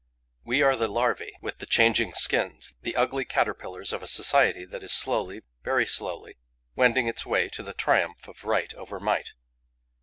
We 0.43 0.63
are 0.63 0.75
the 0.75 0.87
larvae 0.87 1.33
with 1.41 1.59
the 1.59 1.67
changing 1.67 2.15
skins, 2.15 2.73
the 2.81 2.95
ugly 2.95 3.23
caterpillars 3.23 3.93
of 3.93 4.01
a 4.01 4.07
society 4.07 4.65
that 4.65 4.81
is 4.81 4.91
slowly, 4.91 5.43
very 5.63 5.85
slowly, 5.85 6.37
wending 6.75 7.07
its 7.07 7.23
way 7.23 7.49
to 7.49 7.61
the 7.61 7.75
triumph 7.75 8.27
of 8.27 8.43
right 8.43 8.73
over 8.73 8.99
might. 8.99 9.33